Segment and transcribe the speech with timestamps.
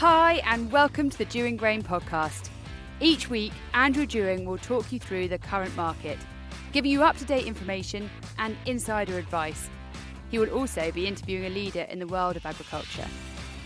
[0.00, 2.48] Hi, and welcome to the Dewing Grain podcast.
[3.00, 6.16] Each week, Andrew Dewing will talk you through the current market,
[6.72, 8.08] giving you up to date information
[8.38, 9.68] and insider advice.
[10.30, 13.06] He will also be interviewing a leader in the world of agriculture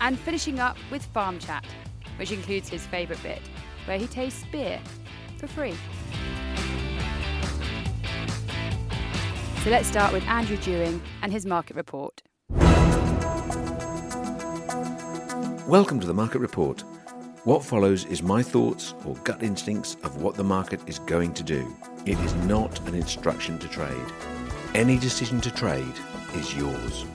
[0.01, 1.65] and finishing up with Farm Chat,
[2.17, 3.41] which includes his favourite bit,
[3.85, 4.81] where he tastes beer
[5.39, 5.77] for free.
[9.63, 12.23] So let's start with Andrew Dewing and his market report.
[15.69, 16.83] Welcome to the Market Report.
[17.45, 21.43] What follows is my thoughts or gut instincts of what the market is going to
[21.43, 21.75] do.
[22.05, 24.13] It is not an instruction to trade.
[24.75, 25.95] Any decision to trade
[26.35, 27.07] is yours.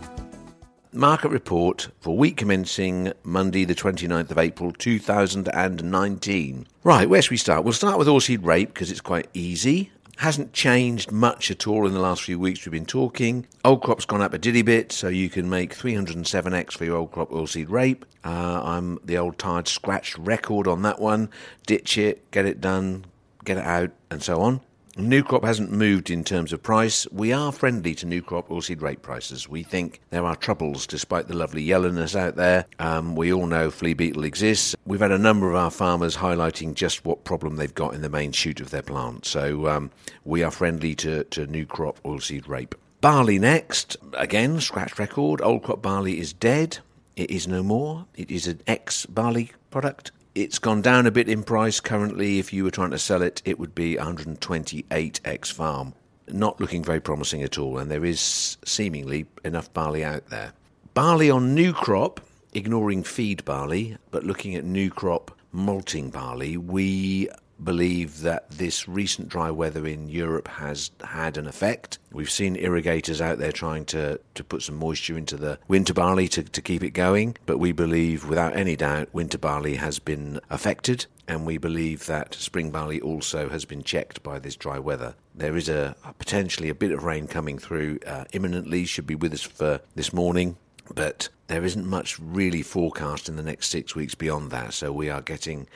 [0.92, 6.68] Market Report for week commencing Monday, the 29th of April 2019.
[6.84, 7.64] Right, where should we start?
[7.64, 11.94] We'll start with oilseed rape because it's quite easy hasn't changed much at all in
[11.94, 13.48] the last few weeks we've been talking.
[13.64, 17.12] Old crop's gone up a diddy bit, so you can make 307x for your old
[17.12, 18.06] crop oilseed rape.
[18.26, 21.30] Uh, I'm the old tired scratched record on that one.
[21.66, 23.06] Ditch it, get it done,
[23.46, 24.60] get it out, and so on.
[25.00, 27.08] New crop hasn't moved in terms of price.
[27.10, 29.48] We are friendly to new crop oilseed rape prices.
[29.48, 32.66] We think there are troubles despite the lovely yellowness out there.
[32.80, 34.76] Um, we all know flea beetle exists.
[34.86, 38.10] We've had a number of our farmers highlighting just what problem they've got in the
[38.10, 39.26] main shoot of their plant.
[39.26, 39.90] So um,
[40.26, 42.76] we are friendly to, to new crop oilseed rape.
[43.00, 43.96] Barley next.
[44.16, 45.40] Again, scratch record.
[45.40, 46.80] Old crop barley is dead.
[47.16, 48.06] It is no more.
[48.18, 50.12] It is an ex barley product.
[50.40, 52.40] It's gone down a bit in price currently.
[52.40, 55.94] If you were trying to sell it, it would be 128 X farm.
[56.30, 60.54] Not looking very promising at all, and there is seemingly enough barley out there.
[60.94, 62.22] Barley on new crop,
[62.54, 67.28] ignoring feed barley, but looking at new crop malting barley, we
[67.64, 72.00] believe that this recent dry weather in Europe has had an effect.
[72.12, 76.28] We've seen irrigators out there trying to, to put some moisture into the winter barley
[76.30, 80.40] to, to keep it going, but we believe without any doubt winter barley has been
[80.50, 81.06] affected.
[81.28, 85.14] And we believe that spring barley also has been checked by this dry weather.
[85.36, 89.16] There is a, a potentially a bit of rain coming through uh, imminently, should be
[89.16, 90.58] with us for this morning
[90.94, 95.10] but there isn't much really forecast in the next six weeks beyond that, so we
[95.10, 95.68] are getting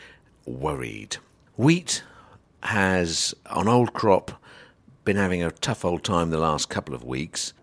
[0.45, 1.17] worried.
[1.55, 2.03] Wheat
[2.63, 4.41] has, on old crop,
[5.05, 7.53] been having a tough old time the last couple of weeks.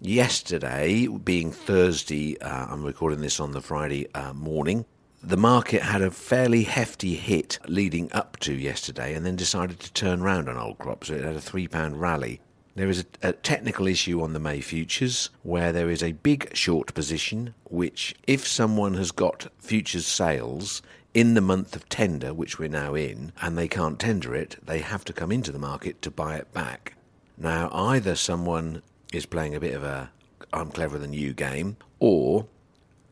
[0.00, 4.84] Yesterday, being Thursday, uh, I'm recording this on the Friday uh, morning,
[5.20, 9.92] the market had a fairly hefty hit leading up to yesterday and then decided to
[9.94, 12.40] turn round on old crop, so it had a £3 rally.
[12.76, 16.56] There is a, a, technical issue on the May futures where there is a big
[16.56, 20.82] short position, which, if someone has got futures sales
[21.14, 24.78] in the month of tender, which we're now in, and they can't tender it, they
[24.78, 26.94] have to come into the market to buy it back.
[27.36, 28.82] Now, either someone
[29.12, 30.10] is playing a bit of a
[30.52, 32.46] I'm cleverer than you game, or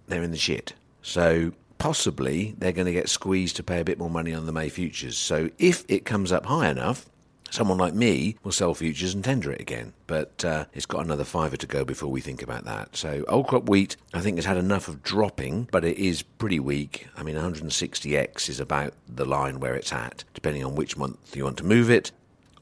[0.07, 0.75] they're in the shit.
[1.03, 4.53] So possibly they're going to get squeezed to pay a bit more money on the
[4.53, 5.17] May futures.
[5.17, 7.07] So if it comes up high enough,
[7.51, 11.25] Someone like me will sell futures and tender it again, but uh, it's got another
[11.25, 12.97] fiver to go before we think about that.
[12.97, 16.61] So, old crop wheat, I think, has had enough of dropping, but it is pretty
[16.61, 17.09] weak.
[17.17, 21.45] I mean, 160x is about the line where it's at, depending on which month you
[21.45, 22.13] want to move it.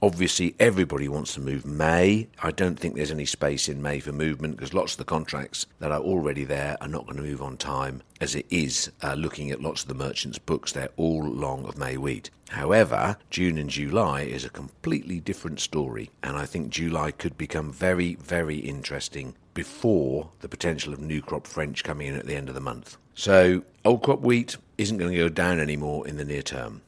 [0.03, 2.29] Obviously, everybody wants to move May.
[2.43, 5.67] I don't think there's any space in May for movement because lots of the contracts
[5.79, 8.03] that are already there are not going to move on time.
[8.21, 11.79] As it is, uh, looking at lots of the merchants' books, they're all long of
[11.79, 12.31] May wheat.
[12.51, 17.73] However, June and July is a completely different story, and I think July could become
[17.73, 22.49] very, very interesting before the potential of new crop French coming in at the end
[22.49, 22.99] of the month.
[23.15, 26.83] So, old crop wheat isn't going to go down anymore in the near term.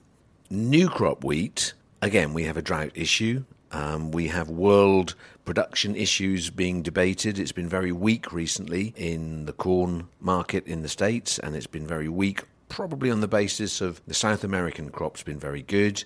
[0.50, 1.72] New crop wheat
[2.02, 3.44] again, we have a drought issue.
[3.70, 5.14] Um, we have world
[5.44, 7.38] production issues being debated.
[7.38, 11.86] It's been very weak recently in the corn market in the States, and it's been
[11.86, 16.04] very weak probably on the basis of the South American crop's been very good.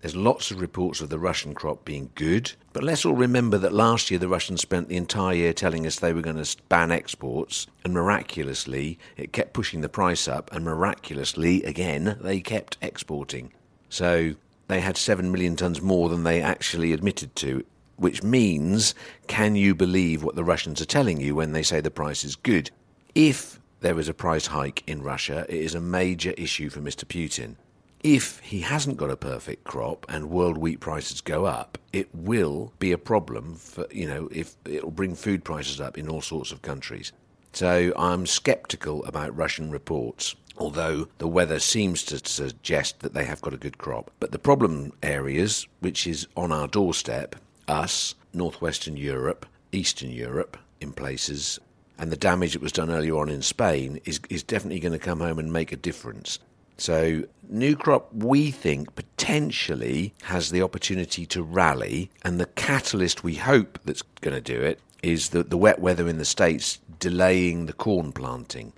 [0.00, 3.72] There's lots of reports of the Russian crop being good, but let's all remember that
[3.72, 6.92] last year the Russians spent the entire year telling us they were going to ban
[6.92, 13.52] exports, and miraculously it kept pushing the price up, and miraculously, again, they kept exporting.
[13.88, 14.34] So
[14.68, 17.64] they had 7 million tonnes more than they actually admitted to,
[17.96, 18.94] which means
[19.26, 22.36] can you believe what the Russians are telling you when they say the price is
[22.36, 22.70] good?
[23.14, 27.04] If there is a price hike in Russia, it is a major issue for Mr.
[27.04, 27.56] Putin.
[28.02, 32.72] If he hasn't got a perfect crop and world wheat prices go up, it will
[32.78, 36.52] be a problem for, you know, if it'll bring food prices up in all sorts
[36.52, 37.12] of countries.
[37.52, 43.40] So I'm skeptical about Russian reports although the weather seems to suggest that they have
[43.40, 44.10] got a good crop.
[44.20, 47.36] But the problem areas, which is on our doorstep,
[47.68, 51.58] us, northwestern Europe, eastern Europe, in places,
[51.98, 54.98] and the damage that was done earlier on in Spain is, is definitely going to
[54.98, 56.38] come home and make a difference.
[56.76, 63.36] So, new crop, we think, potentially has the opportunity to rally, and the catalyst we
[63.36, 67.66] hope that's going to do it is that the wet weather in the States delaying
[67.66, 68.72] the corn planting.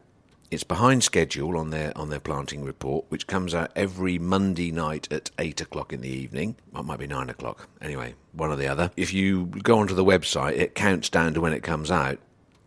[0.51, 5.09] It's behind schedule on their on their planting report, which comes out every Monday night
[5.11, 6.57] at eight o'clock in the evening.
[6.73, 7.69] Well, it might be nine o'clock.
[7.81, 8.91] Anyway, one or the other.
[8.97, 12.19] If you go onto the website, it counts down to when it comes out.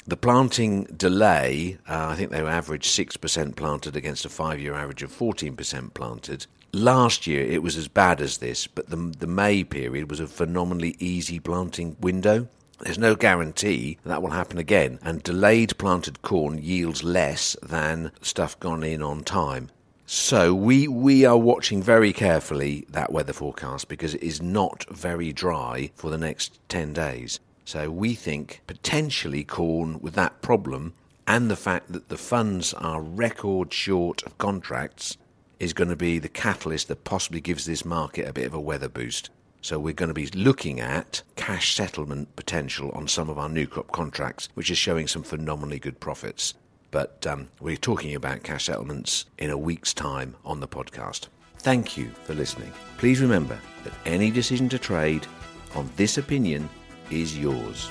[0.05, 4.73] The planting delay, uh, I think they were average 6% planted against a five year
[4.73, 6.47] average of 14% planted.
[6.73, 10.27] Last year it was as bad as this, but the, the May period was a
[10.27, 12.47] phenomenally easy planting window.
[12.81, 18.59] There's no guarantee that, will happen again, and delayed planted corn yields less than stuff
[18.59, 19.69] gone in on time.
[20.05, 25.31] So we we are watching very carefully that weather forecast because it is not very
[25.31, 27.39] dry for the next 10 days.
[27.63, 30.93] So we think potentially corn with that problem
[31.27, 35.15] and the fact that the funds are record short of contracts
[35.59, 38.59] is going to be the catalyst that possibly gives this market a bit of a
[38.59, 39.29] weather boost.
[39.61, 43.67] So we're going to be looking at cash settlement potential on some of our new
[43.67, 46.53] crop contracts, which is showing some phenomenally good profits.
[46.91, 51.27] But um, we're talking about cash settlements in a week's time on the podcast.
[51.57, 52.71] Thank you for listening.
[52.97, 55.27] Please remember that any decision to trade
[55.75, 56.69] on this opinion
[57.11, 57.89] is yours.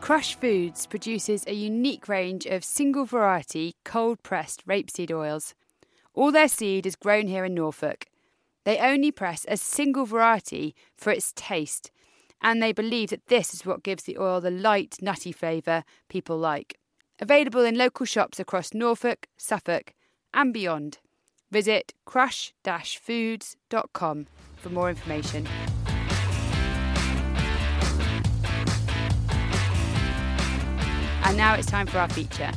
[0.00, 5.54] Crush Foods produces a unique range of single variety cold pressed rapeseed oils.
[6.14, 8.06] All their seed is grown here in Norfolk.
[8.64, 11.90] They only press a single variety for its taste,
[12.40, 16.38] and they believe that this is what gives the oil the light, nutty flavour people
[16.38, 16.78] like.
[17.20, 19.94] Available in local shops across Norfolk, Suffolk,
[20.34, 20.98] and beyond.
[21.50, 24.26] Visit crush-foods.com
[24.56, 25.48] for more information.
[31.24, 32.50] And now it's time for our feature.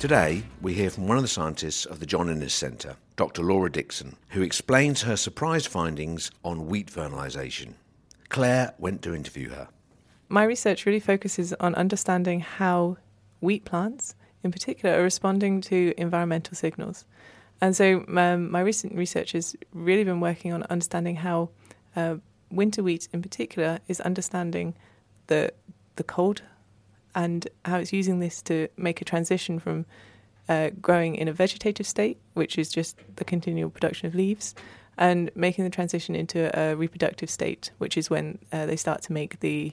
[0.00, 3.42] Today, we hear from one of the scientists of the John Innes Centre, Dr.
[3.42, 7.74] Laura Dixon, who explains her surprise findings on wheat fertilisation.
[8.30, 9.68] Claire went to interview her.
[10.30, 12.96] My research really focuses on understanding how
[13.40, 17.04] wheat plants, in particular, are responding to environmental signals.
[17.60, 21.50] And so, um, my recent research has really been working on understanding how
[21.94, 22.16] uh,
[22.50, 24.76] winter wheat, in particular, is understanding
[25.26, 25.52] the
[25.96, 26.40] the cold
[27.14, 29.86] and how it's using this to make a transition from
[30.48, 34.54] uh, growing in a vegetative state, which is just the continual production of leaves,
[34.98, 39.12] and making the transition into a reproductive state, which is when uh, they start to
[39.12, 39.72] make the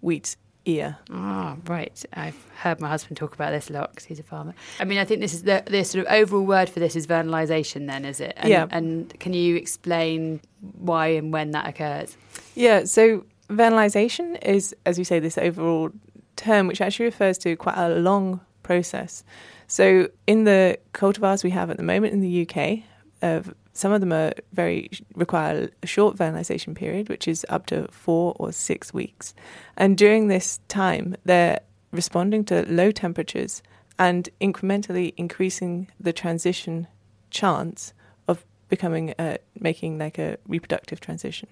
[0.00, 0.98] wheat ear.
[1.10, 2.04] Ah, right.
[2.12, 4.54] I've heard my husband talk about this a lot because he's a farmer.
[4.78, 7.06] I mean, I think this is the, the sort of overall word for this is
[7.06, 8.34] vernalisation, then, is it?
[8.36, 8.66] And, Yeah.
[8.70, 12.16] And can you explain why and when that occurs?
[12.54, 15.90] Yeah, so vernalisation is, as you say, this overall
[16.38, 19.24] term which actually refers to quite a long process.
[19.66, 22.84] So, in the cultivars we have at the moment in the UK,
[23.20, 23.42] uh,
[23.72, 28.34] some of them are very require a short vernalisation period, which is up to four
[28.38, 29.34] or six weeks.
[29.76, 31.60] And during this time, they're
[31.92, 33.62] responding to low temperatures
[33.98, 36.86] and incrementally increasing the transition
[37.30, 37.92] chance
[38.26, 41.48] of becoming uh, making like a reproductive transition.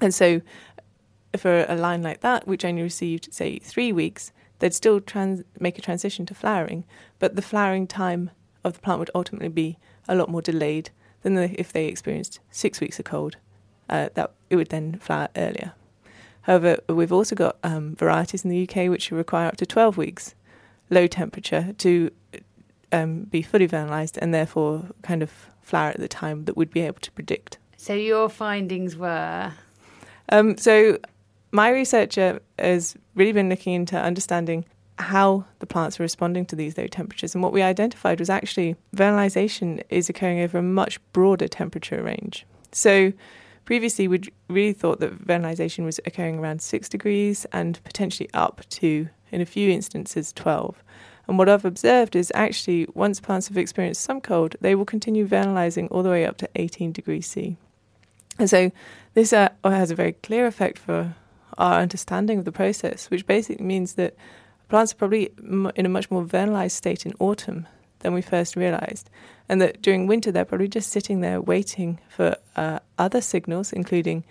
[0.00, 0.40] And so,
[1.36, 5.78] for a line like that, which only received, say, three weeks, they'd still trans- make
[5.78, 6.84] a transition to flowering,
[7.18, 8.30] but the flowering time
[8.62, 10.90] of the plant would ultimately be a lot more delayed
[11.22, 13.36] than the, if they experienced six weeks of cold.
[13.88, 15.72] Uh, that it would then flower earlier.
[16.42, 20.34] However, we've also got um, varieties in the UK which require up to 12 weeks
[20.90, 22.10] low temperature to
[22.92, 25.30] um, be fully vernalised and therefore kind of
[25.62, 27.58] flower at the time that we'd be able to predict.
[27.76, 29.52] So, your findings were.
[30.30, 30.98] Um, so,
[31.54, 34.64] my research uh, has really been looking into understanding
[34.98, 37.32] how the plants are responding to these low temperatures.
[37.32, 42.44] And what we identified was actually vernalisation is occurring over a much broader temperature range.
[42.72, 43.12] So,
[43.66, 49.08] previously, we'd really thought that vernalisation was occurring around six degrees and potentially up to,
[49.30, 50.82] in a few instances, 12.
[51.28, 55.26] And what I've observed is actually, once plants have experienced some cold, they will continue
[55.26, 57.56] vernalising all the way up to 18 degrees C.
[58.40, 58.72] And so
[59.14, 61.14] this uh, has a very clear effect for
[61.58, 64.16] our understanding of the process, which basically means that
[64.68, 65.30] plants are probably
[65.76, 67.66] in a much more vernalized state in autumn
[68.00, 69.10] than we first realized.
[69.48, 74.24] And that during winter, they're probably just sitting there waiting for uh, other signals, including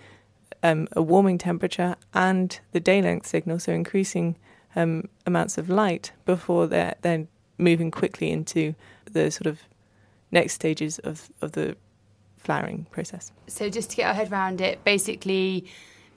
[0.63, 4.35] um, a warming temperature and the day length signal, so increasing
[4.75, 7.27] um, amounts of light before they're then
[7.57, 8.73] moving quickly into
[9.11, 9.61] the sort of
[10.31, 11.75] next stages of, of the
[12.37, 13.31] flowering process.
[13.47, 15.65] So, just to get our head around it, basically,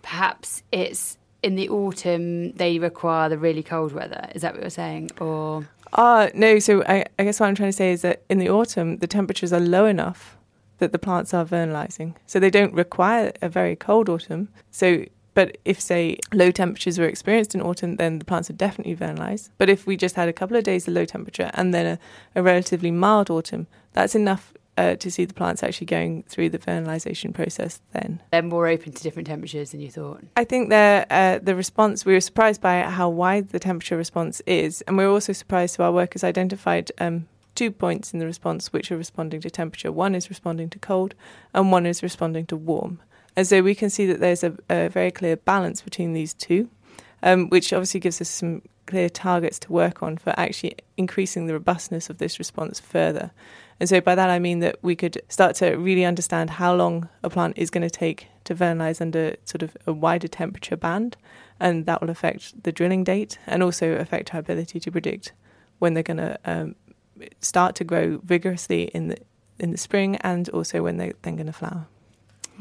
[0.07, 4.29] perhaps it's in the autumn they require the really cold weather.
[4.35, 5.11] Is that what you're saying?
[5.21, 6.61] Or Ah, no.
[6.61, 9.09] So I, I guess what I'm trying to say is that in the autumn, the
[9.09, 10.37] temperatures are low enough
[10.79, 12.15] that the plants are vernalizing.
[12.27, 14.49] So they don't require a very cold autumn.
[14.71, 18.95] So, but if say low temperatures were experienced in autumn, then the plants would definitely
[18.95, 19.51] vernalize.
[19.59, 21.99] But if we just had a couple of days of low temperature and then a,
[22.39, 26.59] a relatively mild autumn, that's enough uh, to see the plants actually going through the
[26.59, 28.21] vernalization process then.
[28.31, 30.23] they're more open to different temperatures than you thought.
[30.37, 34.43] I think the uh, the response we were surprised by how wide the temperature response
[34.47, 35.77] is, and we were also surprised.
[35.77, 39.91] So our workers identified um, two points in the response which are responding to temperature.
[39.91, 41.15] One is responding to cold,
[41.55, 43.01] and one is responding to warm.
[43.35, 46.71] And so we can see that there's a, a very clear balance between these two,
[47.23, 51.53] um, which obviously gives us some clear targets to work on for actually increasing the
[51.53, 53.31] robustness of this response further.
[53.79, 57.09] And so by that I mean that we could start to really understand how long
[57.23, 61.17] a plant is going to take to vernalize under sort of a wider temperature band,
[61.61, 65.33] and that will affect the drilling date and also affect our ability to predict
[65.79, 66.75] when they're going to um,
[67.41, 69.19] start to grow vigorously in the
[69.59, 71.87] in the spring and also when they're then going to flower.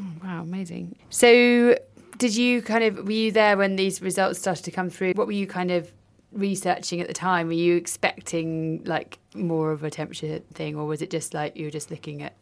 [0.00, 0.96] Oh, wow, amazing.
[1.10, 1.78] So,
[2.16, 5.12] did you kind of were you there when these results started to come through?
[5.12, 5.90] What were you kind of
[6.36, 7.46] researching at the time?
[7.46, 11.64] Were you expecting like more of a temperature thing, or was it just like you
[11.64, 12.34] were just looking at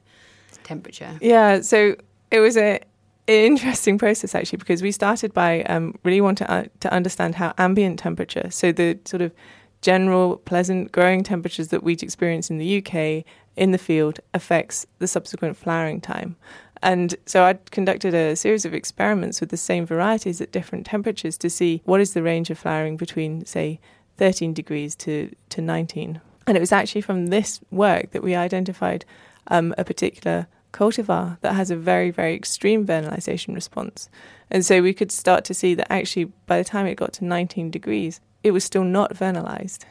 [0.63, 1.19] temperature?
[1.21, 1.97] Yeah, so
[2.31, 2.81] it was a
[3.27, 7.55] interesting process actually because we started by um, really wanting to, uh, to understand how
[7.59, 9.33] ambient temperature, so the sort of
[9.81, 13.25] general pleasant growing temperatures that we'd experience in the UK
[13.57, 16.37] in the field affects the subsequent flowering time.
[16.85, 21.39] And so I conducted a series of experiments with the same varieties at different temperatures
[21.39, 23.81] to see what is the range of flowering between, say,
[24.19, 26.21] 13 degrees to, to 19.
[26.47, 29.07] And it was actually from this work that we identified
[29.49, 34.11] um, a particular cultivar that has a very, very extreme vernalization response.
[34.51, 37.25] And so we could start to see that actually by the time it got to
[37.25, 39.87] 19 degrees, it was still not vernalized.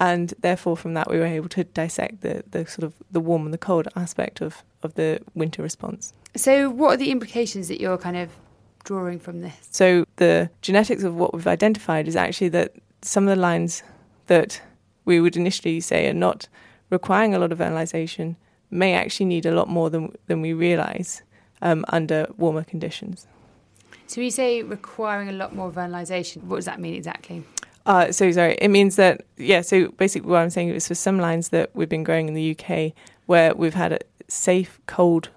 [0.00, 3.44] And therefore, from that, we were able to dissect the, the sort of the warm
[3.44, 6.14] and the cold aspect of, of the winter response.
[6.34, 8.30] So, what are the implications that you're kind of
[8.84, 9.54] drawing from this?
[9.70, 13.82] So, the genetics of what we've identified is actually that some of the lines
[14.26, 14.62] that
[15.04, 16.48] we would initially say are not
[16.90, 18.36] requiring a lot of vernalization
[18.70, 21.22] may actually need a lot more than, than we realize
[21.62, 23.26] um, under warmer conditions.
[24.06, 26.44] So, you say requiring a lot more vernalization.
[26.44, 27.44] What does that mean exactly?
[27.86, 29.60] Uh, so sorry, it means that yeah.
[29.60, 32.50] So basically, what I'm saying is for some lines that we've been growing in the
[32.58, 32.92] UK,
[33.26, 35.30] where we've had a safe cold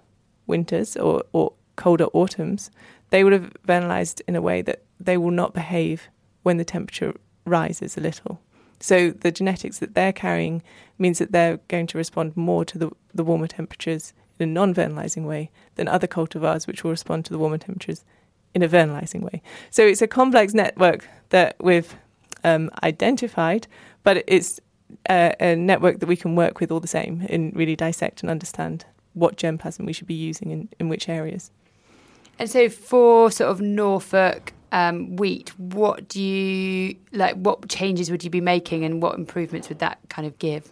[0.48, 2.72] winters or, or colder autumns,
[3.10, 6.10] they would have vernalized in a way that they will not behave
[6.44, 7.14] when the temperature
[7.46, 8.40] rises a little.
[8.80, 10.62] So the genetics that they're carrying
[10.98, 15.26] means that they're going to respond more to the, the warmer temperatures in a non-vernalizing
[15.26, 18.06] way than other cultivars, which will respond to the warmer temperatures
[18.54, 19.42] in a vernalizing way.
[19.70, 21.94] So it's a complex network that we've
[22.44, 23.68] um, identified,
[24.04, 24.60] but it's
[25.10, 28.30] a, a, network that we can work with all the same and really dissect and
[28.30, 31.52] understand what germplasm we should be using in, in which areas.
[32.38, 37.36] And so, for sort of Norfolk um, wheat, what do you like?
[37.36, 40.72] What changes would you be making, and what improvements would that kind of give?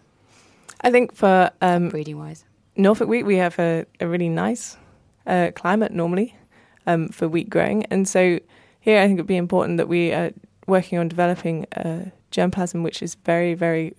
[0.81, 2.45] I think for um, breeding wise,
[2.75, 4.77] Norfolk wheat, we have a, a really nice
[5.25, 6.36] uh, climate normally
[6.86, 8.39] um, for wheat growing, and so
[8.79, 10.31] here I think it'd be important that we are
[10.67, 13.93] working on developing a germplasm which is very, very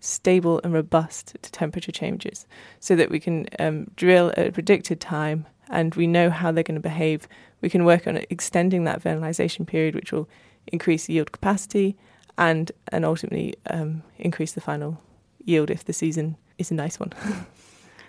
[0.00, 2.46] stable and robust to temperature changes,
[2.80, 6.64] so that we can um, drill at a predicted time and we know how they're
[6.64, 7.28] going to behave.
[7.60, 10.28] We can work on extending that vernalization period, which will
[10.66, 11.96] increase yield capacity
[12.38, 15.00] and and ultimately um, increase the final
[15.44, 17.12] yield if the season is a nice one.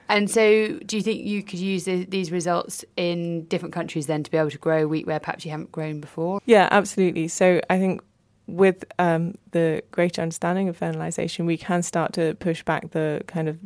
[0.09, 4.23] and so, do you think you could use the, these results in different countries then
[4.23, 6.41] to be able to grow wheat where perhaps you haven't grown before?
[6.45, 7.27] Yeah, absolutely.
[7.27, 8.01] So I think
[8.51, 13.47] with um, the greater understanding of vernalization, we can start to push back the kind
[13.47, 13.57] of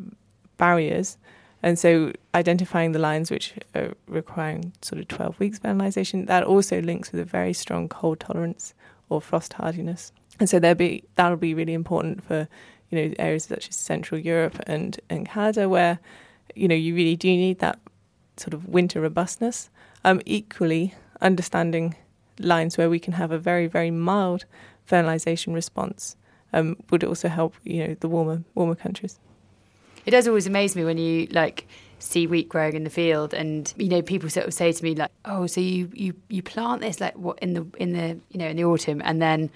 [0.57, 1.17] barriers.
[1.63, 6.81] And so identifying the lines which are requiring sort of 12 weeks vernalization, that also
[6.81, 8.73] links with a very strong cold tolerance
[9.09, 10.11] or frost hardiness.
[10.39, 12.47] And so there'll be that'll be really important for,
[12.89, 15.99] you know, areas such as Central Europe and, and Canada where,
[16.55, 17.79] you know, you really do need that
[18.37, 19.69] sort of winter robustness.
[20.03, 21.95] Um, equally, understanding
[22.39, 24.45] lines where we can have a very, very mild
[24.89, 26.15] vernalization response
[26.53, 29.19] um, would also help, you know, the warmer warmer countries.
[30.05, 31.67] It does always amaze me when you like
[31.99, 34.95] see wheat growing in the field, and you know people sort of say to me
[34.95, 38.39] like, "Oh, so you you you plant this like what in the in the you
[38.39, 39.49] know in the autumn, and then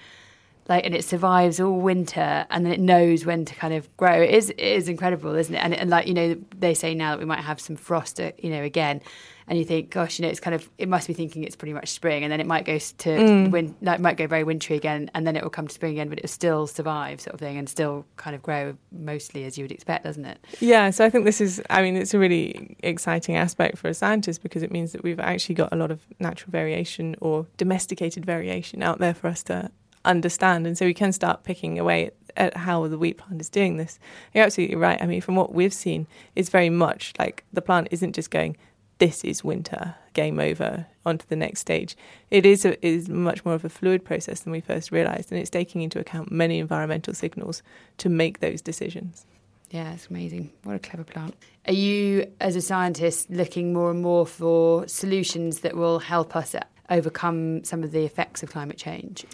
[0.70, 4.22] like and it survives all winter and then it knows when to kind of grow.
[4.22, 5.58] It is it is incredible, isn't it?
[5.58, 8.32] And, and like you know, they say now that we might have some frost, uh,
[8.38, 9.02] you know, again
[9.50, 11.72] and you think, gosh, you know, it's kind of it must be thinking it's pretty
[11.72, 13.50] much spring, and then it might go to mm.
[13.50, 16.08] win, like, might go very wintry again, and then it will come to spring again,
[16.08, 19.58] but it will still survive, sort of thing, and still kind of grow mostly as
[19.58, 20.38] you would expect, doesn't it?
[20.60, 20.90] Yeah.
[20.90, 24.40] So I think this is, I mean, it's a really exciting aspect for a scientist
[24.40, 28.84] because it means that we've actually got a lot of natural variation or domesticated variation
[28.84, 29.68] out there for us to
[30.04, 33.48] understand, and so we can start picking away at at how the wheat plant is
[33.48, 33.98] doing this.
[34.32, 35.00] You're absolutely right.
[35.00, 38.56] I mean, from what we've seen, it's very much like the plant isn't just going,
[39.00, 41.96] this is winter, game over, onto the next stage.
[42.30, 45.40] It is a, is much more of a fluid process than we first realised, and
[45.40, 47.62] it's taking into account many environmental signals
[47.98, 49.26] to make those decisions.
[49.70, 50.52] Yeah, it's amazing.
[50.64, 51.34] What a clever plant.
[51.66, 56.54] Are you, as a scientist, looking more and more for solutions that will help us
[56.90, 59.24] overcome some of the effects of climate change?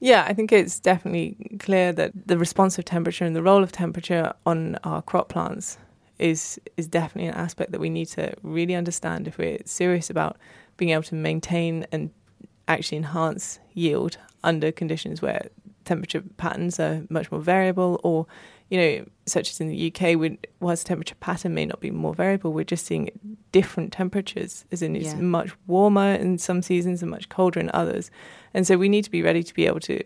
[0.00, 3.72] Yeah, I think it's definitely clear that the response of temperature and the role of
[3.72, 5.78] temperature on our crop plants
[6.18, 10.36] is is definitely an aspect that we need to really understand if we're serious about
[10.76, 12.10] being able to maintain and
[12.68, 15.48] actually enhance yield under conditions where
[15.84, 18.26] temperature patterns are much more variable or
[18.70, 22.14] you know such as in the UK we, whilst temperature pattern may not be more
[22.14, 23.10] variable we're just seeing
[23.52, 25.20] different temperatures as in it's yeah.
[25.20, 28.10] much warmer in some seasons and much colder in others
[28.54, 30.00] and so we need to be ready to be able to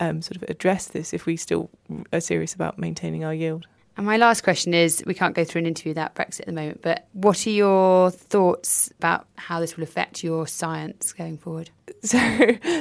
[0.00, 1.70] um, sort of address this if we still
[2.12, 5.60] are serious about maintaining our yield and my last question is we can't go through
[5.60, 9.76] an interview without Brexit at the moment, but what are your thoughts about how this
[9.76, 11.70] will affect your science going forward?
[12.04, 12.18] So,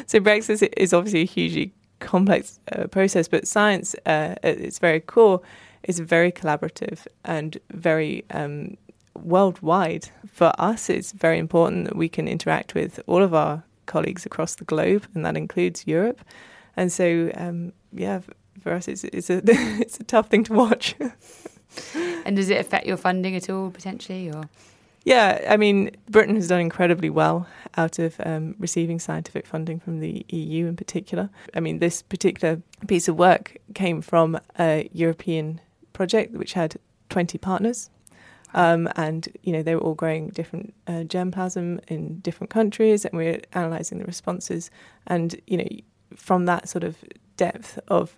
[0.06, 5.00] so Brexit is obviously a hugely complex uh, process, but science uh, at its very
[5.00, 5.42] core
[5.84, 8.76] is very collaborative and very um,
[9.16, 10.10] worldwide.
[10.28, 14.56] For us, it's very important that we can interact with all of our colleagues across
[14.56, 16.20] the globe, and that includes Europe.
[16.76, 18.20] And so, um, yeah,
[18.62, 20.96] for us, it's it's a it's a tough thing to watch.
[22.26, 24.44] and does it affect your funding at all potentially, or?
[25.06, 27.46] Yeah, I mean, Britain has done incredibly well
[27.76, 31.30] out of um, receiving scientific funding from the EU in particular.
[31.54, 35.60] I mean, this particular piece of work came from a European
[35.92, 36.78] project which had
[37.10, 37.90] 20 partners.
[38.54, 43.18] Um, and, you know, they were all growing different uh, germplasm in different countries, and
[43.18, 44.70] we we're analysing the responses.
[45.08, 45.68] And, you know,
[46.16, 46.98] from that sort of
[47.36, 48.16] depth of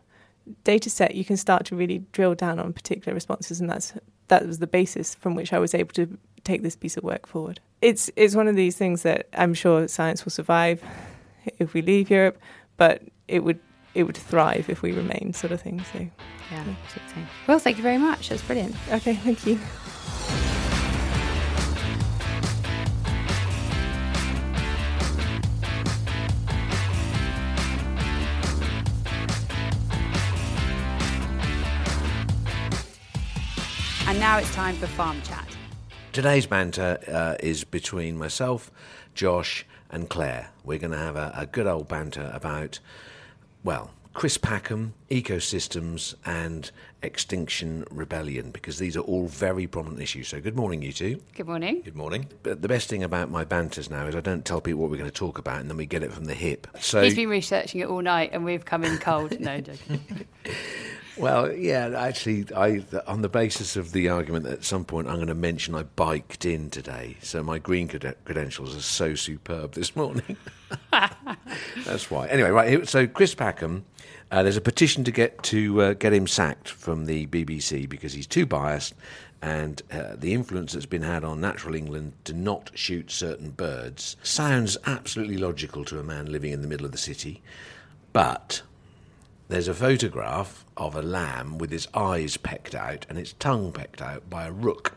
[0.63, 3.93] data set, you can start to really drill down on particular responses, and that's
[4.27, 7.27] that was the basis from which I was able to take this piece of work
[7.27, 7.59] forward.
[7.81, 10.83] It's it's one of these things that I'm sure science will survive
[11.59, 12.39] if we leave Europe,
[12.77, 13.59] but it would
[13.93, 15.83] it would thrive if we remain, sort of thing.
[15.93, 15.99] So,
[16.51, 17.25] yeah, yeah.
[17.47, 18.29] Well, thank you very much.
[18.29, 18.75] That's brilliant.
[18.91, 19.59] Okay, thank you.
[34.35, 35.47] Now it's time for Farm Chat.
[36.11, 38.69] Today's banter uh, is between myself,
[39.13, 40.49] Josh, and Claire.
[40.65, 42.79] We're going to have a, a good old banter about,
[43.63, 46.69] well, Chris Packham, ecosystems, and
[47.01, 50.27] Extinction Rebellion, because these are all very prominent issues.
[50.27, 51.21] So, good morning, you two.
[51.33, 51.81] Good morning.
[51.83, 52.27] Good morning.
[52.43, 54.97] But the best thing about my banters now is I don't tell people what we're
[54.97, 56.67] going to talk about, and then we get it from the hip.
[56.81, 59.39] So he's been researching it all night, and we've come in cold.
[59.39, 60.01] no, joking.
[61.17, 65.15] Well, yeah, actually, I on the basis of the argument that at some point I'm
[65.15, 69.95] going to mention I biked in today, so my green credentials are so superb this
[69.95, 70.35] morning.
[71.85, 72.27] That's why.
[72.27, 72.87] Anyway, right.
[72.87, 73.85] So Chris Packham,
[74.29, 78.11] uh, there's a petition to get to uh, get him sacked from the BBC because
[78.11, 78.93] he's too biased,
[79.41, 84.17] and uh, the influence that's been had on Natural England to not shoot certain birds
[84.21, 87.41] sounds absolutely logical to a man living in the middle of the city,
[88.11, 88.63] but
[89.47, 94.01] there's a photograph of a lamb with its eyes pecked out and its tongue pecked
[94.01, 94.95] out by a rook,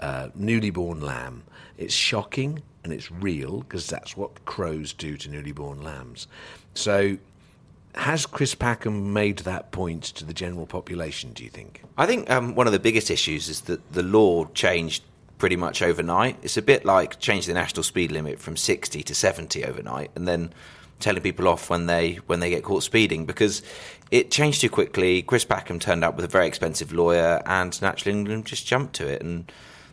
[0.00, 1.42] uh, newly born lamb.
[1.76, 6.26] It's shocking and it's real because that's what crows do to newly born lambs.
[6.74, 7.18] So,
[7.94, 11.82] has Chris Packham made that point to the general population, do you think?
[11.96, 15.02] I think um, one of the biggest issues is that the law changed
[15.38, 16.36] pretty much overnight.
[16.42, 20.26] It's a bit like changing the national speed limit from 60 to 70 overnight and
[20.26, 20.52] then
[21.00, 23.62] telling people off when they when they get caught speeding because
[24.10, 25.22] it changed too quickly.
[25.22, 29.06] Chris Packham turned up with a very expensive lawyer, and Natural England just jumped to
[29.06, 29.22] it.
[29.22, 29.50] And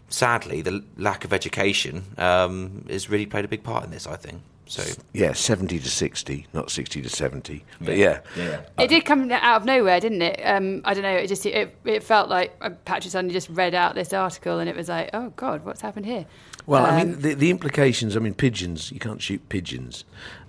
[0.10, 4.08] sadly, the lack of education um, has really played a big part in this.
[4.08, 4.42] I think.
[4.66, 7.66] So yeah, seventy to sixty, not sixty to seventy.
[7.82, 8.62] But yeah, yeah.
[8.80, 10.40] it did come out of nowhere, didn't it?
[10.44, 11.16] Um, I don't know.
[11.16, 14.70] It just it, it felt like uh, Patrick suddenly just read out this article, and
[14.70, 16.26] it was like, oh God, what's happened here?
[16.66, 18.16] Well, um, I mean, um, the, the implications.
[18.16, 18.92] I mean, pigeons.
[18.92, 20.06] You can't shoot pigeons.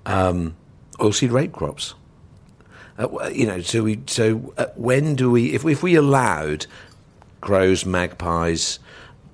[0.07, 0.57] Um,
[0.99, 1.95] oilseed rape crops.
[2.97, 6.67] Uh, you know, so we so uh, when do we if if we allowed
[7.41, 8.79] crows, magpies,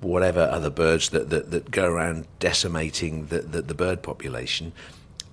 [0.01, 4.73] whatever other birds that, that, that go around decimating the, the, the bird population.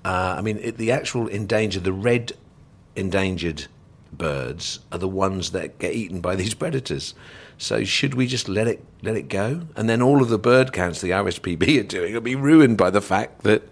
[0.05, 2.33] Uh, I mean, it, the actual endangered, the red
[2.95, 3.67] endangered
[4.13, 7.15] birds are the ones that get eaten by these predators.
[7.59, 9.63] So should we just let it let it go?
[9.77, 12.91] And then all of the bird counts the RSPB are doing will be ruined by
[12.91, 13.69] the fact that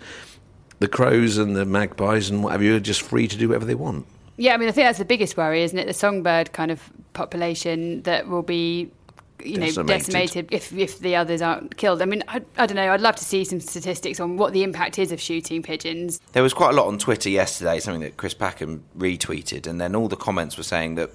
[0.80, 3.74] the crows and the magpies and whatever you are just free to do whatever they
[3.74, 4.06] want.
[4.36, 5.86] Yeah, I mean, I think that's the biggest worry, isn't it?
[5.86, 6.82] The songbird kind of
[7.14, 8.90] population that will be
[9.44, 9.86] you know Decimated.
[9.86, 12.02] decimated if if the others aren't killed.
[12.02, 12.90] I mean, I, I don't know.
[12.92, 16.20] I'd love to see some statistics on what the impact is of shooting pigeons.
[16.32, 19.94] There was quite a lot on Twitter yesterday, something that Chris Packham retweeted, and then
[19.94, 21.10] all the comments were saying that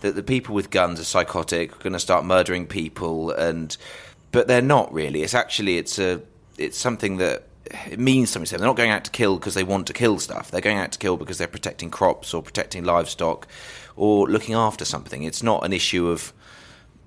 [0.00, 3.76] that the people with guns are psychotic, going to start murdering people, and
[4.32, 5.22] but they're not really.
[5.22, 6.20] It's actually it's a
[6.56, 7.44] it's something that
[7.90, 8.58] it means something.
[8.58, 10.50] They're not going out to kill because they want to kill stuff.
[10.50, 13.46] They're going out to kill because they're protecting crops or protecting livestock
[13.96, 15.22] or looking after something.
[15.22, 16.32] It's not an issue of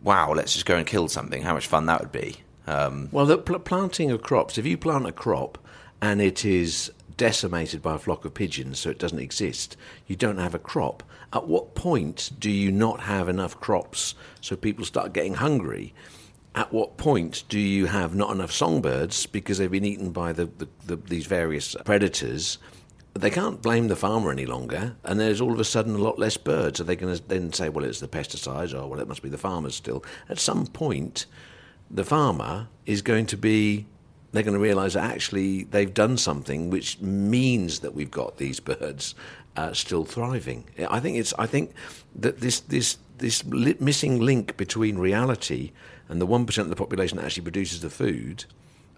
[0.04, 1.44] wow, let's just go and kill something.
[1.44, 2.38] How much fun that would be.
[2.68, 5.58] Um, Well, the pl- planting of crops, if you plant a crop
[6.02, 9.78] and it is decimated by a flock of pigeons so it doesn't exist,
[10.08, 11.04] you don't have a crop.
[11.34, 15.94] At what point do you not have enough crops so people start getting hungry?
[16.54, 20.46] At what point do you have not enough songbirds because they've been eaten by the,
[20.46, 22.58] the, the, these various predators?
[23.13, 26.20] They can't blame the farmer any longer, and there's all of a sudden a lot
[26.20, 26.80] less birds.
[26.82, 29.30] Are they going to then say, well, it's the pesticides, or well, it must be
[29.30, 30.04] the farmers still?
[30.30, 31.26] At some point,
[31.89, 33.86] the farmer is going to be
[34.32, 38.60] they're going to realise that actually they've done something which means that we've got these
[38.72, 39.13] birds
[39.58, 40.66] uh, still thriving.
[40.90, 41.74] I think it's I think
[42.16, 45.72] that this this this li- missing link between reality
[46.10, 48.46] and the one percent of the population that actually produces the food.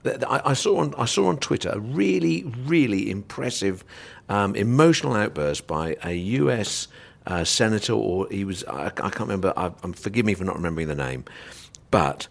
[0.06, 3.84] I, I saw on I saw on Twitter a really really impressive
[4.30, 6.88] um, emotional outburst by a U.S.
[7.26, 9.54] Uh, senator, or he was I, I can't remember.
[9.56, 11.26] I, um, forgive me for not remembering the name,
[11.90, 12.28] but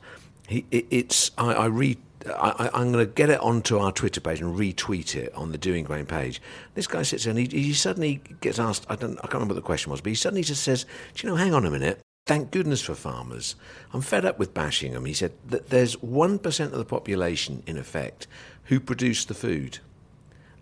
[0.48, 1.98] he, it, it's I, I read.
[2.26, 5.58] I, I'm going to get it onto our Twitter page and retweet it on the
[5.58, 6.40] Dewing Grain page.
[6.74, 8.86] This guy sits there and he, he suddenly gets asked.
[8.88, 9.18] I don't.
[9.18, 11.36] I can't remember what the question was, but he suddenly just says, "Do you know?
[11.36, 12.00] Hang on a minute.
[12.26, 13.56] Thank goodness for farmers.
[13.92, 17.62] I'm fed up with bashing them." He said that there's one percent of the population,
[17.66, 18.26] in effect,
[18.64, 19.78] who produce the food.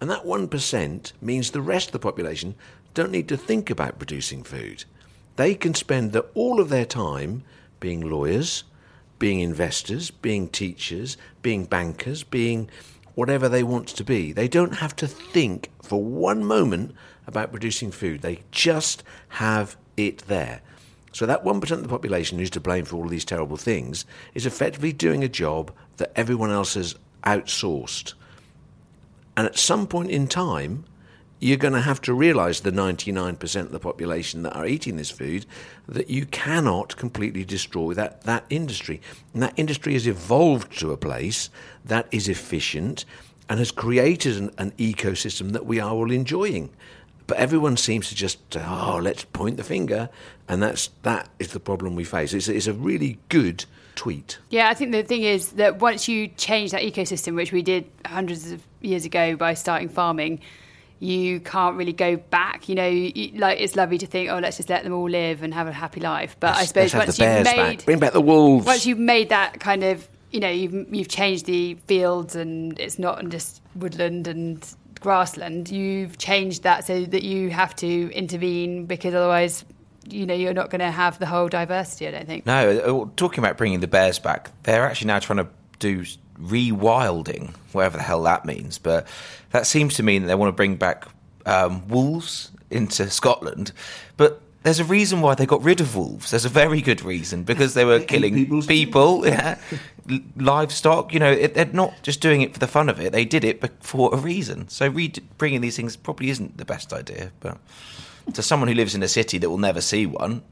[0.01, 2.55] And that 1% means the rest of the population
[2.95, 4.85] don't need to think about producing food.
[5.37, 7.45] They can spend the, all of their time
[7.81, 8.65] being lawyers,
[9.21, 12.69] being investors, being teachers, being bankers, being
[13.15, 14.33] whatever they want to be.
[14.33, 16.95] They don't have to think for one moment
[17.29, 18.23] about producing food.
[18.23, 20.63] They just have it there.
[21.13, 24.47] So that 1% of the population who's to blame for all these terrible things is
[24.47, 28.15] effectively doing a job that everyone else has outsourced.
[29.37, 30.85] And at some point in time,
[31.41, 35.11] you're going to have to realize the 99% of the population that are eating this
[35.11, 35.47] food
[35.89, 39.01] that you cannot completely destroy that, that industry.
[39.33, 41.49] And that industry has evolved to a place
[41.85, 43.07] that is efficient
[43.49, 46.71] and has created an, an ecosystem that we are all enjoying.
[47.27, 50.11] But everyone seems to just, oh, let's point the finger.
[50.47, 52.35] And that's, that is the problem we face.
[52.35, 54.39] It's, it's a really good tweet.
[54.51, 57.89] Yeah, I think the thing is that once you change that ecosystem, which we did
[58.05, 60.41] hundreds of years ago by starting farming,
[61.01, 62.69] you can't really go back.
[62.69, 65.43] You know, you, like it's lovely to think, oh, let's just let them all live
[65.43, 66.37] and have a happy life.
[66.39, 67.85] But I Let's- suppose once you've made back.
[67.87, 68.67] Bring back the wolves.
[68.67, 72.99] once you've made that kind of, you know, you've you've changed the fields and it's
[72.99, 74.63] not just woodland and
[75.01, 75.71] grassland.
[75.71, 79.65] You've changed that so that you have to intervene because otherwise,
[80.09, 82.07] you know, you're not going to have the whole diversity.
[82.09, 82.45] I don't think.
[82.45, 82.69] No,
[83.07, 86.05] uh, talking about bringing the bears back, they're actually now trying to do
[86.41, 88.79] rewilding, whatever the hell that means.
[88.79, 89.07] But
[89.51, 91.07] that seems to mean that they want to bring back
[91.47, 93.73] um, wolves into Scotland.
[94.17, 96.31] But there's a reason why they got rid of wolves.
[96.31, 99.59] There's a very good reason because they were They killing people, yeah,
[100.37, 101.13] livestock.
[101.15, 103.13] You know, it, they're not just doing it for the fun of it.
[103.13, 104.69] They did it for a reason.
[104.69, 107.33] So re- bringing these things probably isn't the best idea.
[107.41, 107.59] But
[108.35, 110.43] to someone who lives in a city that will never see one,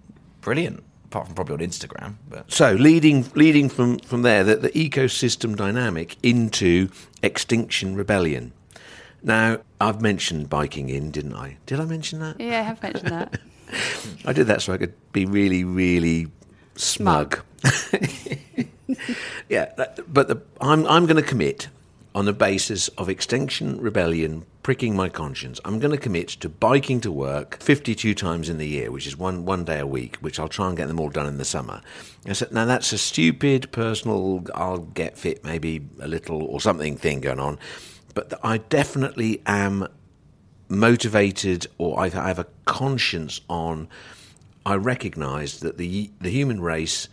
[0.40, 0.83] brilliant.
[1.09, 5.57] Apart from probably on Instagram, but So leading leading from, from there, the, the ecosystem
[5.57, 6.90] dynamic into
[7.23, 8.53] extinction rebellion.
[9.23, 11.57] Now, I've mentioned biking in, didn't I?
[11.64, 12.38] Did I mention that?
[12.38, 13.40] Yeah, I have mentioned that.
[14.27, 16.27] I did that so I could be really, really
[16.77, 17.40] smug.
[19.49, 21.68] yeah, that- but the, I'm I'm going to commit
[22.14, 25.61] on the basis of extinction rebellion pricking my conscience.
[25.64, 29.16] I'm going to commit to biking to work 52 times in the year, which is
[29.16, 31.44] one one day a week, which I'll try and get them all done in the
[31.44, 31.81] summer.
[32.27, 34.44] I said, now that's a stupid personal.
[34.55, 37.59] I'll get fit maybe a little or something thing going on,
[38.14, 39.88] but I definitely am
[40.68, 43.88] motivated or I have a conscience on.
[44.66, 47.09] I recognise that the the human race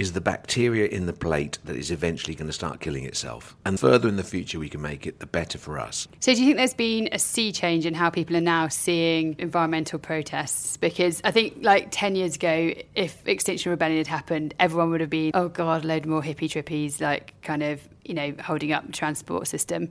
[0.00, 3.54] is the bacteria in the plate that is eventually going to start killing itself.
[3.66, 6.08] And further in the future we can make it, the better for us.
[6.20, 9.36] So, do you think there's been a sea change in how people are now seeing
[9.38, 10.78] environmental protests?
[10.78, 15.10] Because I think, like 10 years ago, if Extinction Rebellion had happened, everyone would have
[15.10, 18.92] been, oh God, load more hippie trippies, like kind of, you know, holding up the
[18.92, 19.90] transport system.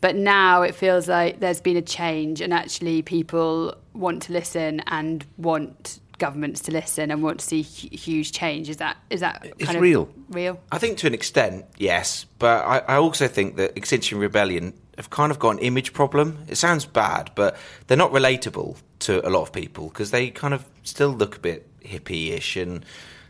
[0.00, 4.80] But now it feels like there's been a change, and actually people want to listen
[4.86, 8.70] and want governments to listen and want to see huge change.
[8.70, 10.08] Is that is that it's real?
[10.30, 10.60] Real?
[10.70, 15.10] I think to an extent, yes, but I, I also think that Extinction Rebellion have
[15.10, 16.38] kind of got an image problem.
[16.46, 17.56] It sounds bad, but
[17.86, 21.40] they're not relatable to a lot of people because they kind of still look a
[21.40, 22.84] bit hippie-ish and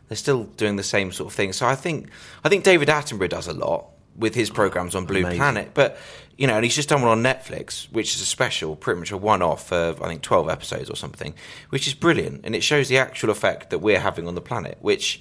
[0.09, 1.55] they're still doing the same sort of thing.
[1.55, 2.11] So I think
[2.44, 5.38] I think David Attenborough does a lot with his programs on Blue Amazing.
[5.38, 5.96] Planet, but
[6.38, 9.12] you know, and he's just done one on Netflix, which is a special, pretty much
[9.12, 11.35] a one-off of I think twelve episodes or something,
[11.70, 14.79] which is brilliant, and it shows the actual effect that we're having on the planet,
[14.81, 15.20] which.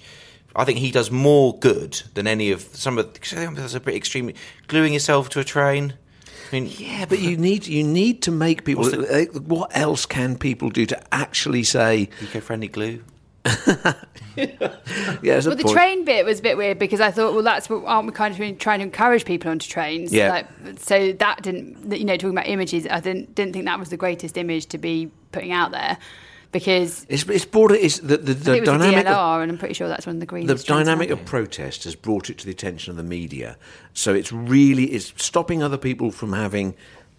[0.53, 3.13] I think he does more good than any of some of.
[3.55, 4.33] That's a bit extreme.
[4.67, 5.93] Gluing yourself to a train.
[6.51, 8.85] I mean, Yeah, but you need you need to make people.
[9.05, 12.09] eh, What else can people do to actually say?
[12.21, 13.01] eco-friendly glue.
[14.37, 17.83] Yeah, Well, the train bit was a bit weird because I thought, well, that's what
[17.85, 20.13] aren't we kind of trying to encourage people onto trains?
[20.13, 20.29] Yeah.
[20.29, 23.89] Like, so that didn't, you know, talking about images, I didn't didn't think that was
[23.89, 25.97] the greatest image to be putting out there
[26.51, 27.81] because It's, it's brought it.
[27.81, 29.05] It's the, the, the think it was dynamic.
[29.05, 30.47] DLR, and I'm pretty sure that's one of the green.
[30.47, 33.57] the dynamic of protest has brought it to the attention of the media.
[33.93, 36.75] So it's really it's stopping other people from having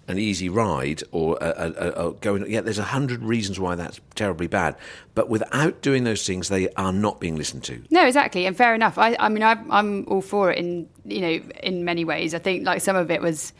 [0.08, 2.50] an easy ride or a, a, a, going.
[2.50, 4.76] Yeah, there's a hundred reasons why that's terribly bad,
[5.14, 7.82] but without doing those things, they are not being listened to.
[7.90, 8.98] No, exactly, and fair enough.
[8.98, 12.34] I, I mean, I, I'm all for it in you know in many ways.
[12.34, 13.52] I think like some of it was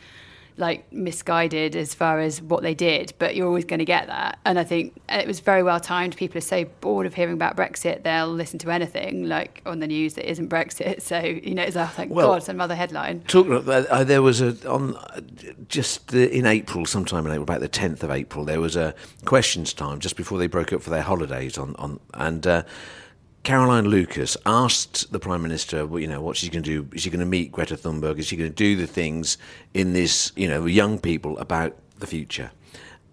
[0.62, 4.38] like misguided as far as what they did, but you're always going to get that.
[4.46, 6.16] And I think it was very well timed.
[6.16, 9.87] People are so bored of hearing about Brexit, they'll listen to anything like on the
[9.87, 11.03] news that isn't Brexit.
[11.12, 13.20] So you know, it's like thank Well- God, some other headline.
[13.22, 15.20] Talking of that, uh, there was a on uh,
[15.68, 18.94] just uh, in April, sometime in April, about the tenth of April, there was a
[19.25, 22.46] questions time just before they broke up for their holidays on on and.
[22.46, 22.62] Uh,
[23.42, 26.94] Caroline Lucas asked the Prime Minister, well, you know, what she's going to do.
[26.94, 28.18] Is she going to meet Greta Thunberg?
[28.18, 29.37] Is she going to do the things
[29.74, 32.52] in this, you know, young people about the future?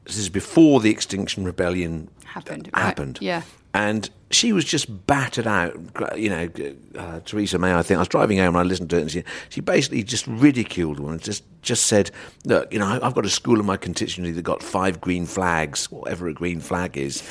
[0.06, 3.18] This is before the Extinction Rebellion Happened, right, Happened.
[3.22, 3.42] yeah.
[3.73, 5.75] And she was just battered out.
[6.17, 6.49] You know,
[6.97, 7.73] uh, Theresa May.
[7.73, 10.03] I think I was driving home and I listened to it, and she, she basically
[10.03, 12.12] just ridiculed them and just just said,
[12.45, 15.91] "Look, you know, I've got a school in my constituency that got five green flags,
[15.91, 17.23] whatever a green flag is.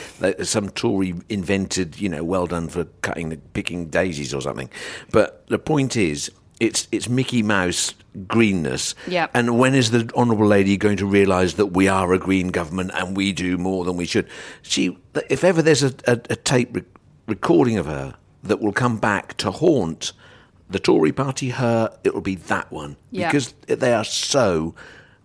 [0.43, 4.71] Some Tory invented, you know, well done for cutting the picking daisies or something."
[5.11, 6.31] But the point is.
[6.61, 7.95] It's it's Mickey Mouse
[8.27, 9.29] greenness, Yeah.
[9.33, 12.91] and when is the honourable lady going to realise that we are a green government
[12.95, 14.27] and we do more than we should?
[14.63, 14.99] She,
[15.31, 16.83] if ever there's a, a, a tape re-
[17.29, 20.13] recording of her that will come back to haunt
[20.69, 23.29] the Tory party, her, it will be that one Yeah.
[23.29, 24.75] because they are so.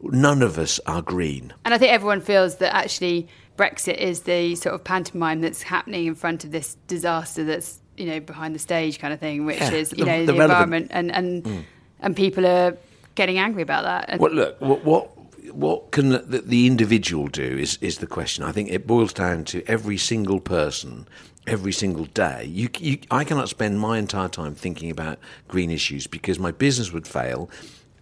[0.02, 1.54] None of us are green.
[1.66, 6.06] And I think everyone feels that actually Brexit is the sort of pantomime that's happening
[6.08, 9.60] in front of this disaster that's you know behind the stage kind of thing, which
[9.60, 11.64] Yeah, is you the- know the the, environment and and mm.
[12.00, 12.78] and people are
[13.16, 14.20] getting angry about that.
[14.20, 15.10] Well, look, what what,
[15.54, 18.44] what can the, the individual do is is the question.
[18.44, 21.08] I think it boils down to every single person,
[21.48, 22.46] every single day.
[22.46, 26.92] You, you, I cannot spend my entire time thinking about green issues because my business
[26.92, 27.50] would fail.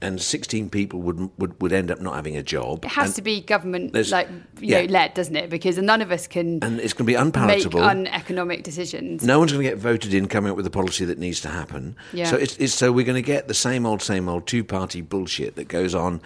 [0.02, 2.86] And 16 people would, would would end up not having a job.
[2.86, 4.28] it has and, to be government like
[4.60, 4.82] you yeah.
[4.82, 5.50] know led, doesn't it?
[5.50, 7.84] Because none of us can and it's going to be make unpalatable.
[7.84, 9.24] uneconomic decisions.
[9.24, 11.50] No one's going to get voted in coming up with a policy that needs to
[11.50, 11.96] happen.
[12.14, 12.26] Yeah.
[12.26, 15.02] So it's, it's so we're going to get the same old, same old two party
[15.02, 16.22] bullshit that goes on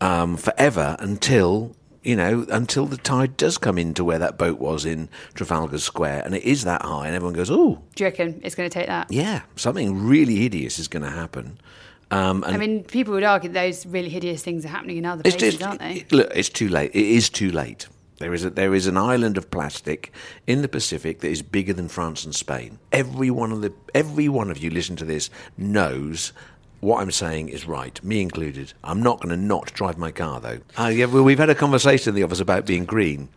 [0.00, 4.84] um, forever until you know until the tide does come into where that boat was
[4.84, 8.40] in Trafalgar Square, and it is that high, and everyone goes, "Oh, Do you reckon
[8.44, 9.10] it's going to take that?
[9.10, 11.58] yeah, something really hideous is going to happen."
[12.14, 15.22] Um, and I mean, people would argue those really hideous things are happening in other
[15.22, 16.06] places, just aren't they?
[16.12, 16.30] look.
[16.34, 16.92] It's too late.
[16.94, 17.88] It is too late.
[18.18, 20.12] There is a, there is an island of plastic
[20.46, 22.78] in the Pacific that is bigger than France and Spain.
[22.92, 26.32] Every one of the every one of you listen to this knows
[26.80, 28.74] what I'm saying is right, me included.
[28.84, 30.60] I'm not going to not drive my car though.
[30.78, 33.28] Uh, yeah, well, we've had a conversation in the office about being green.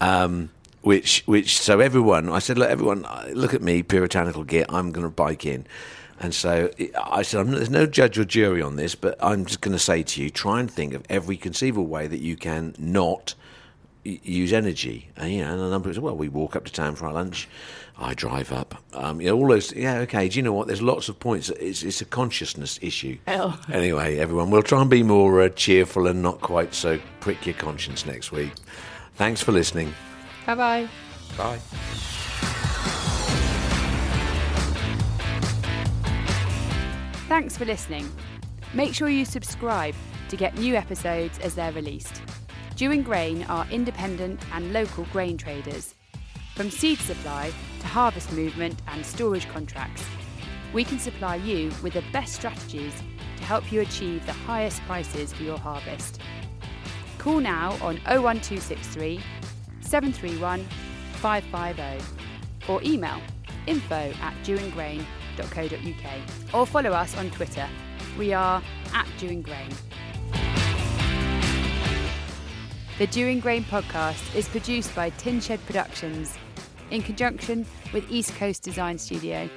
[0.00, 4.66] Um, which, which, so everyone, I said, look, everyone, uh, look at me, puritanical git.
[4.68, 5.66] I'm going to bike in,
[6.24, 6.70] and so
[7.02, 9.78] I said, I'm, there's no judge or jury on this, but I'm just going to
[9.78, 13.34] say to you, try and think of every conceivable way that you can not
[14.06, 15.10] y- use energy.
[15.18, 17.12] And, you know, and a number of well, we walk up to town for our
[17.12, 17.46] lunch.
[17.98, 18.74] I drive up.
[18.94, 19.70] Um, you know, all those.
[19.72, 20.30] Yeah, okay.
[20.30, 20.66] Do you know what?
[20.66, 21.50] There's lots of points.
[21.50, 23.18] It's, it's a consciousness issue.
[23.28, 23.60] Oh.
[23.70, 27.54] Anyway, everyone, we'll try and be more uh, cheerful and not quite so prick your
[27.56, 28.52] conscience next week.
[29.16, 29.94] Thanks for listening.
[30.46, 30.88] Bye bye
[31.36, 31.60] bye.
[37.34, 38.08] Thanks for listening.
[38.74, 39.96] Make sure you subscribe
[40.28, 42.22] to get new episodes as they're released.
[42.76, 45.96] Dewing Grain are independent and local grain traders.
[46.54, 50.04] From seed supply to harvest movement and storage contracts,
[50.72, 52.94] we can supply you with the best strategies
[53.38, 56.20] to help you achieve the highest prices for your harvest.
[57.18, 59.20] Call now on 01263
[59.80, 60.64] 731
[61.14, 63.20] 550 or email
[63.66, 64.34] info at
[66.52, 67.68] or follow us on Twitter.
[68.18, 69.70] We are at Dewing Grain.
[72.98, 76.38] The Dewing Grain podcast is produced by Tinshed Productions
[76.90, 79.48] in conjunction with East Coast Design Studio.